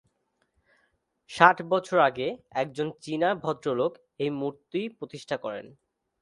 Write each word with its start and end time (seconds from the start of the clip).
ষাট 1.29 1.57
বছর 1.71 1.97
আগে 2.09 2.27
একজন 2.53 2.87
চীনা 3.01 3.29
ভদ্রলোক 3.43 3.91
এই 4.19 4.31
মূর্তি 4.39 4.81
প্রতিষ্ঠা 4.97 5.37
করেন। 5.37 5.65